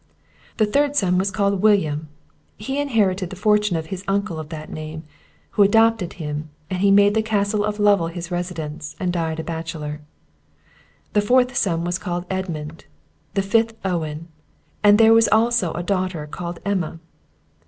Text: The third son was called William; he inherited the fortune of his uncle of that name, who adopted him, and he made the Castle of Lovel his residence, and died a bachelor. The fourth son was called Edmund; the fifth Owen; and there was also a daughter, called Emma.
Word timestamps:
The 0.57 0.65
third 0.65 0.95
son 0.95 1.19
was 1.19 1.29
called 1.29 1.61
William; 1.61 2.09
he 2.57 2.79
inherited 2.81 3.29
the 3.29 3.35
fortune 3.35 3.77
of 3.77 3.85
his 3.93 4.03
uncle 4.07 4.39
of 4.39 4.49
that 4.49 4.71
name, 4.71 5.03
who 5.51 5.61
adopted 5.61 6.13
him, 6.13 6.49
and 6.71 6.79
he 6.79 6.89
made 6.89 7.13
the 7.13 7.21
Castle 7.21 7.63
of 7.63 7.79
Lovel 7.79 8.07
his 8.07 8.31
residence, 8.31 8.95
and 8.99 9.13
died 9.13 9.39
a 9.39 9.43
bachelor. 9.43 10.01
The 11.13 11.21
fourth 11.21 11.55
son 11.55 11.83
was 11.83 11.99
called 11.99 12.25
Edmund; 12.31 12.85
the 13.35 13.43
fifth 13.43 13.75
Owen; 13.85 14.27
and 14.83 14.97
there 14.97 15.13
was 15.13 15.27
also 15.31 15.71
a 15.73 15.83
daughter, 15.83 16.25
called 16.25 16.59
Emma. 16.65 16.99